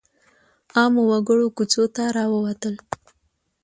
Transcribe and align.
عامو 0.77 1.01
وګړو 1.11 1.47
کوڅو 1.57 1.83
ته 1.95 2.03
راووتل. 2.15 2.75